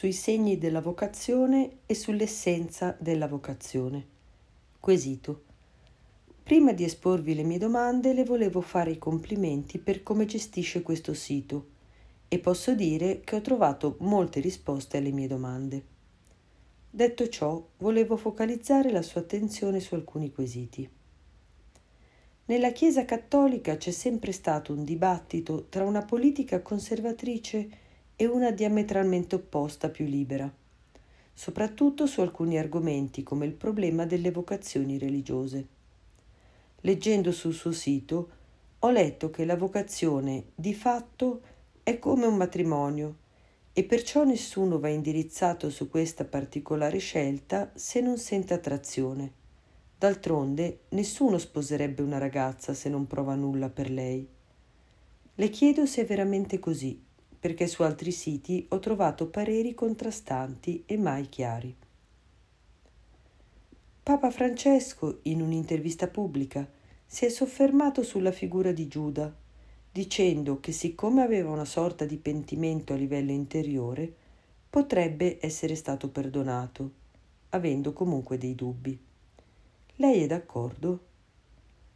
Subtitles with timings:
[0.00, 4.06] sui segni della vocazione e sull'essenza della vocazione.
[4.80, 5.42] Quesito.
[6.42, 11.12] Prima di esporvi le mie domande le volevo fare i complimenti per come gestisce questo
[11.12, 11.66] sito
[12.28, 15.84] e posso dire che ho trovato molte risposte alle mie domande.
[16.88, 20.88] Detto ciò, volevo focalizzare la sua attenzione su alcuni quesiti.
[22.46, 27.88] Nella Chiesa cattolica c'è sempre stato un dibattito tra una politica conservatrice
[28.20, 30.52] e una diametralmente opposta più libera,
[31.32, 35.66] soprattutto su alcuni argomenti come il problema delle vocazioni religiose.
[36.82, 38.30] Leggendo sul suo sito
[38.80, 41.40] ho letto che la vocazione di fatto
[41.82, 43.16] è come un matrimonio
[43.72, 49.38] e perciò nessuno va indirizzato su questa particolare scelta se non sente attrazione
[50.00, 54.26] D'altronde nessuno sposerebbe una ragazza se non prova nulla per lei.
[55.34, 56.98] Le chiedo se è veramente così,
[57.40, 61.74] perché su altri siti ho trovato pareri contrastanti e mai chiari.
[64.02, 66.68] Papa Francesco, in un'intervista pubblica,
[67.06, 69.34] si è soffermato sulla figura di Giuda,
[69.90, 74.12] dicendo che siccome aveva una sorta di pentimento a livello interiore,
[74.68, 76.90] potrebbe essere stato perdonato,
[77.50, 78.98] avendo comunque dei dubbi.
[79.96, 81.06] Lei è d'accordo?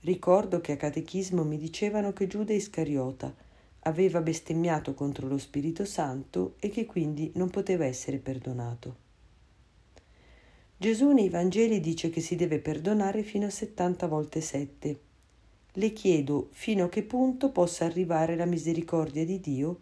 [0.00, 3.34] Ricordo che a catechismo mi dicevano che Giuda Iscariota
[3.88, 9.06] aveva bestemmiato contro lo Spirito Santo e che quindi non poteva essere perdonato.
[10.76, 15.00] Gesù nei Vangeli dice che si deve perdonare fino a 70 volte 7.
[15.72, 19.80] Le chiedo fino a che punto possa arrivare la misericordia di Dio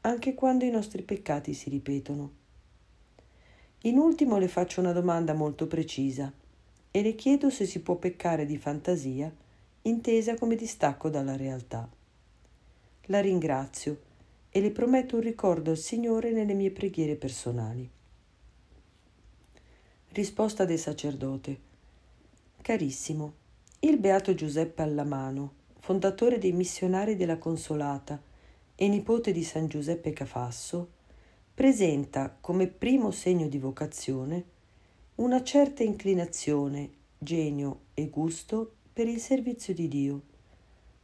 [0.00, 2.40] anche quando i nostri peccati si ripetono.
[3.82, 6.32] In ultimo le faccio una domanda molto precisa
[6.90, 9.32] e le chiedo se si può peccare di fantasia,
[9.82, 11.88] intesa come distacco dalla realtà.
[13.06, 14.00] La ringrazio
[14.48, 17.90] e le prometto un ricordo al Signore nelle mie preghiere personali.
[20.10, 21.58] Risposta del sacerdote.
[22.62, 23.32] Carissimo,
[23.80, 28.22] il beato Giuseppe Allamano, fondatore dei missionari della Consolata
[28.76, 30.90] e nipote di San Giuseppe Cafasso,
[31.52, 34.44] presenta come primo segno di vocazione
[35.16, 40.22] una certa inclinazione, genio e gusto per il servizio di Dio.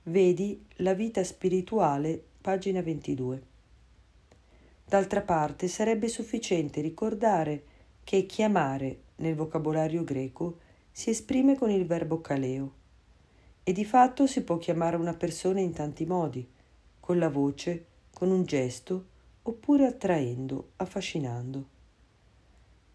[0.08, 3.42] Vedi la vita spirituale, pagina 22.
[4.86, 7.62] D'altra parte sarebbe sufficiente ricordare
[8.04, 10.60] che chiamare nel vocabolario greco
[10.90, 12.72] si esprime con il verbo caleo
[13.62, 16.48] e di fatto si può chiamare una persona in tanti modi,
[17.00, 19.08] con la voce, con un gesto
[19.42, 21.66] oppure attraendo, affascinando.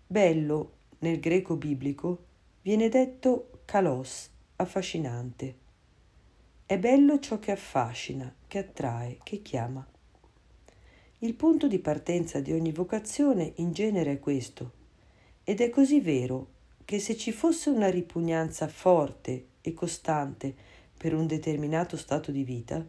[0.07, 2.23] Bello nel greco biblico
[2.63, 5.62] viene detto kalos, affascinante.
[6.73, 9.88] È bello ciò che affascina, che attrae, che chiama.
[11.19, 14.72] Il punto di partenza di ogni vocazione in genere è questo,
[15.44, 16.47] ed è così vero
[16.84, 20.56] che se ci fosse una ripugnanza forte e costante
[20.97, 22.84] per un determinato stato di vita,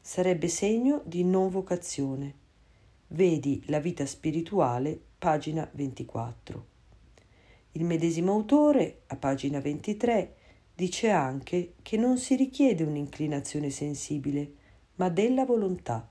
[0.00, 2.34] sarebbe segno di non vocazione.
[3.06, 6.66] Vedi la vita spirituale, pagina 24.
[7.70, 10.34] Il medesimo autore, a pagina 23,
[10.74, 14.52] dice anche che non si richiede un'inclinazione sensibile,
[14.96, 16.08] ma della volontà.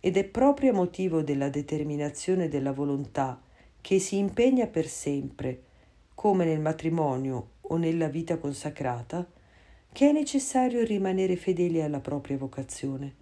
[0.00, 3.40] Ed è proprio a motivo della determinazione della volontà
[3.80, 5.62] che si impegna per sempre,
[6.14, 9.28] come nel matrimonio o nella vita consacrata,
[9.92, 13.14] che è necessario rimanere fedeli alla propria vocazione.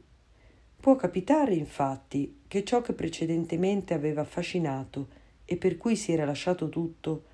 [0.80, 5.08] Può capitare, infatti, che ciò che precedentemente aveva affascinato
[5.44, 7.24] e per cui si era lasciato tutto,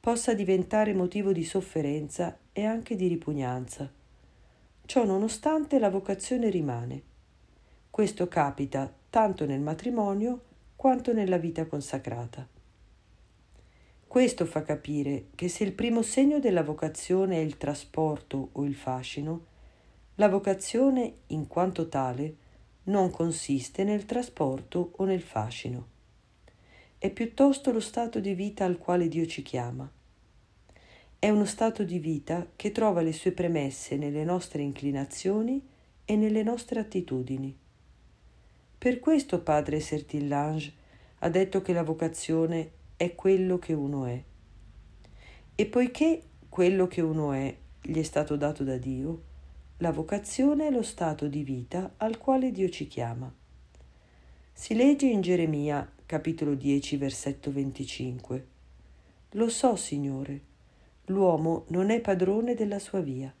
[0.00, 3.90] possa diventare motivo di sofferenza e anche di ripugnanza.
[4.86, 7.02] Ciò nonostante la vocazione rimane.
[7.90, 10.40] Questo capita tanto nel matrimonio
[10.74, 12.48] quanto nella vita consacrata.
[14.06, 18.74] Questo fa capire che se il primo segno della vocazione è il trasporto o il
[18.74, 19.44] fascino,
[20.14, 22.36] la vocazione, in quanto tale,
[22.84, 25.98] non consiste nel trasporto o nel fascino
[27.02, 29.90] è piuttosto lo stato di vita al quale Dio ci chiama.
[31.18, 35.66] È uno stato di vita che trova le sue premesse nelle nostre inclinazioni
[36.04, 37.56] e nelle nostre attitudini.
[38.76, 40.74] Per questo padre Sertillange
[41.20, 44.22] ha detto che la vocazione è quello che uno è.
[45.54, 49.22] E poiché quello che uno è gli è stato dato da Dio,
[49.78, 53.32] la vocazione è lo stato di vita al quale Dio ci chiama.
[54.52, 58.46] Si legge in Geremia capitolo 10, versetto 25.
[59.34, 60.40] Lo so, Signore,
[61.04, 63.32] l'uomo non è padrone della sua via.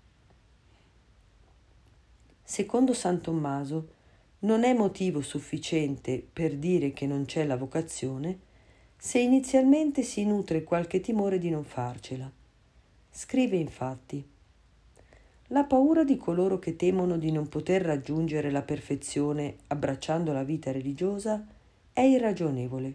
[2.44, 3.88] Secondo San Tommaso,
[4.40, 8.38] non è motivo sufficiente per dire che non c'è la vocazione
[8.96, 12.30] se inizialmente si nutre qualche timore di non farcela.
[13.10, 14.24] Scrive infatti
[15.48, 20.70] la paura di coloro che temono di non poter raggiungere la perfezione abbracciando la vita
[20.70, 21.44] religiosa
[22.00, 22.94] è irragionevole.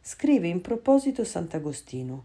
[0.00, 2.24] Scrive in proposito Sant'Agostino.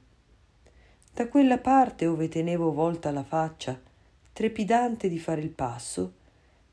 [1.13, 3.77] Da quella parte ove tenevo volta la faccia,
[4.31, 6.13] trepidante di fare il passo,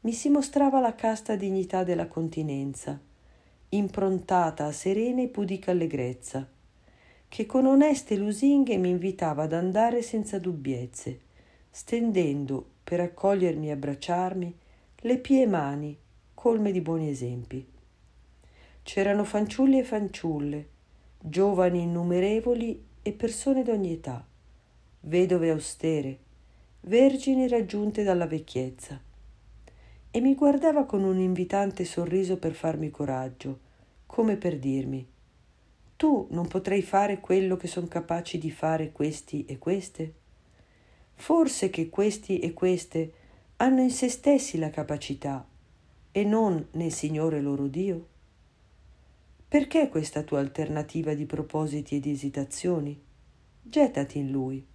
[0.02, 2.96] mi si mostrava la casta dignità della continenza,
[3.70, 6.48] improntata a serena e pudica allegrezza,
[7.28, 11.20] che con oneste lusinghe mi invitava ad andare senza dubbiezze,
[11.70, 14.58] stendendo, per accogliermi e abbracciarmi,
[14.96, 15.96] le pie mani,
[16.34, 17.71] colme di buoni esempi.
[18.82, 20.68] C'erano fanciulli e fanciulle,
[21.18, 24.24] giovani innumerevoli e persone d'ogni età,
[25.02, 26.18] vedove austere,
[26.80, 29.00] vergini raggiunte dalla vecchiezza
[30.10, 33.60] e mi guardava con un invitante sorriso per farmi coraggio,
[34.04, 35.06] come per dirmi
[35.96, 40.14] Tu non potrai fare quello che sono capaci di fare questi e queste?
[41.14, 43.12] Forse che questi e queste
[43.56, 45.46] hanno in se stessi la capacità
[46.10, 48.08] e non nel Signore loro Dio?
[49.52, 52.98] Perché questa tua alternativa di propositi e di esitazioni?
[53.60, 54.66] Gettati in Lui.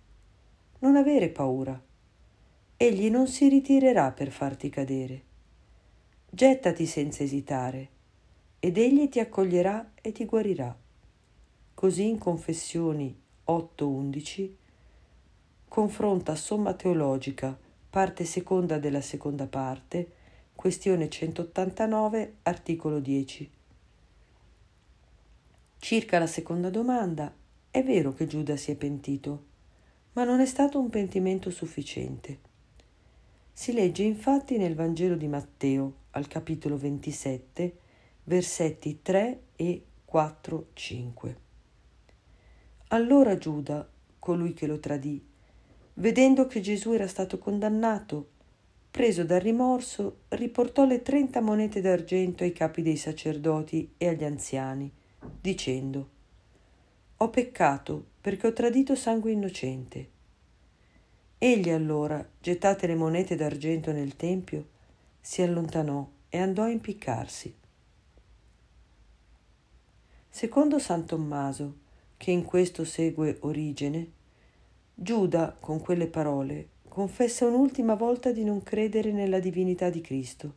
[0.81, 1.83] Non avere paura.
[2.77, 5.23] Egli non si ritirerà per farti cadere.
[6.29, 7.89] Gettati senza esitare,
[8.59, 10.77] ed egli ti accoglierà e ti guarirà.
[11.73, 14.51] Così in Confessioni 8.11
[15.67, 17.57] confronta Somma Teologica,
[17.89, 20.11] parte seconda della seconda parte,
[20.53, 23.55] questione 189, articolo 10.
[25.79, 27.33] Circa la seconda domanda,
[27.69, 29.45] è vero che Giuda si è pentito,
[30.13, 32.39] ma non è stato un pentimento sufficiente.
[33.53, 37.77] Si legge infatti nel Vangelo di Matteo, al capitolo 27,
[38.23, 41.37] versetti 3 e 4, 5.
[42.89, 43.87] Allora Giuda,
[44.19, 45.23] colui che lo tradì,
[45.95, 48.29] vedendo che Gesù era stato condannato,
[48.89, 54.91] preso dal rimorso, riportò le trenta monete d'argento ai capi dei sacerdoti e agli anziani,
[55.41, 56.09] dicendo
[57.17, 60.09] Ho peccato perché ho tradito sangue innocente.
[61.37, 64.67] Egli allora, gettate le monete d'argento nel tempio,
[65.21, 67.53] si allontanò e andò a impiccarsi.
[70.29, 71.75] Secondo San Tommaso,
[72.17, 74.11] che in questo segue Origene,
[74.93, 80.53] Giuda, con quelle parole, confessa un'ultima volta di non credere nella divinità di Cristo.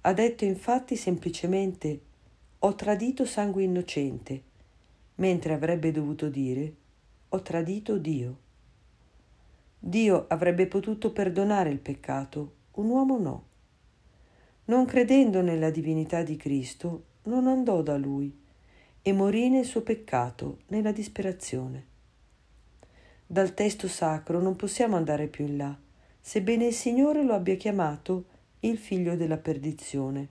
[0.00, 2.00] Ha detto infatti semplicemente
[2.66, 4.42] ho tradito sangue innocente,
[5.16, 6.74] mentre avrebbe dovuto dire
[7.28, 8.38] ho tradito Dio.
[9.78, 13.44] Dio avrebbe potuto perdonare il peccato, un uomo no
[14.66, 18.36] non credendo nella divinità di Cristo, non andò da lui
[19.00, 21.86] e morì nel suo peccato, nella disperazione.
[23.24, 25.78] Dal testo sacro non possiamo andare più in là,
[26.20, 28.24] sebbene il Signore lo abbia chiamato
[28.60, 30.30] il figlio della perdizione,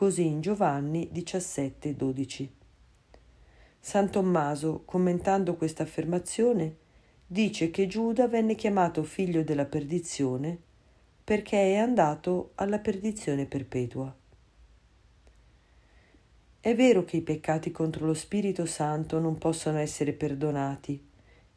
[0.00, 2.50] così in Giovanni 17, 12.
[3.78, 6.76] San Tommaso, commentando questa affermazione,
[7.26, 10.58] dice che Giuda venne chiamato figlio della perdizione
[11.22, 14.16] perché è andato alla perdizione perpetua.
[16.60, 21.08] È vero che i peccati contro lo Spirito Santo non possono essere perdonati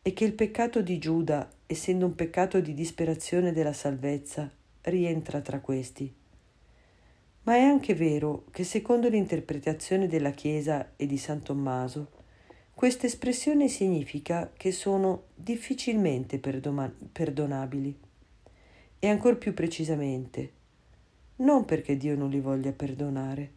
[0.02, 4.52] e che il peccato di Giuda, essendo un peccato di disperazione della salvezza,
[4.82, 6.14] rientra tra questi.
[7.44, 12.12] Ma è anche vero che secondo l'interpretazione della Chiesa e di San Tommaso,
[12.74, 18.00] questa espressione significa che sono difficilmente perdoma- perdonabili
[18.98, 20.52] e ancor più precisamente,
[21.38, 23.52] non perché Dio non li voglia perdonare,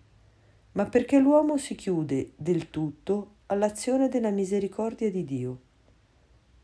[0.72, 5.60] ma perché l'uomo si chiude del tutto all'azione della misericordia di Dio,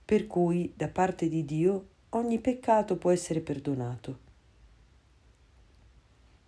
[0.05, 4.31] per cui da parte di Dio ogni peccato può essere perdonato.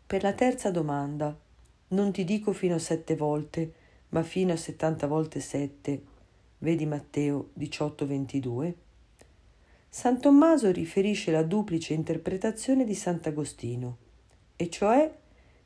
[0.06, 1.34] Per la terza domanda,
[1.88, 3.72] non ti dico fino a sette volte,
[4.10, 6.02] ma fino a settanta volte sette,
[6.58, 8.74] vedi Matteo 18, 22,
[9.88, 13.96] San Tommaso riferisce la duplice interpretazione di Sant'Agostino,
[14.56, 15.10] e cioè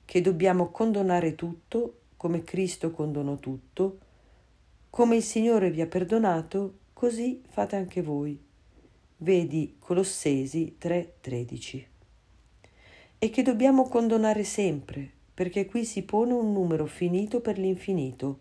[0.05, 3.99] che dobbiamo condonare tutto come Cristo condonò tutto,
[4.89, 8.41] come il Signore vi ha perdonato, così fate anche voi.
[9.19, 11.98] Vedi Colossesi 3:13.
[13.21, 18.39] E che dobbiamo condonare sempre, perché qui si pone un numero finito per l'infinito,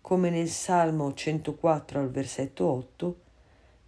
[0.00, 3.20] come nel Salmo 104 al versetto 8,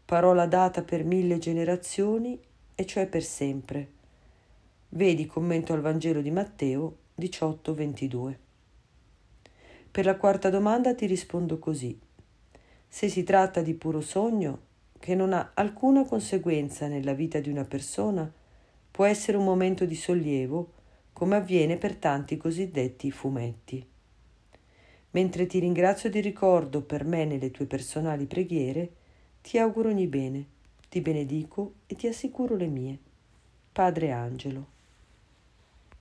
[0.04, 2.40] parola data per mille generazioni,
[2.74, 3.88] e cioè per sempre.
[4.88, 8.38] Vedi commento al Vangelo di Matteo 1822.
[9.92, 11.96] Per la quarta domanda ti rispondo così.
[12.88, 14.60] Se si tratta di puro sogno,
[14.98, 18.30] che non ha alcuna conseguenza nella vita di una persona,
[18.92, 20.74] può essere un momento di sollievo,
[21.12, 23.84] come avviene per tanti cosiddetti fumetti.
[25.10, 28.92] Mentre ti ringrazio di ricordo per me nelle tue personali preghiere,
[29.42, 30.46] ti auguro ogni bene,
[30.88, 32.98] ti benedico e ti assicuro le mie.
[33.72, 34.71] Padre Angelo.